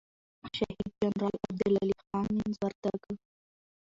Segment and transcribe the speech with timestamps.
[0.55, 3.03] شهید جنرال عبدالعلي خان وردگ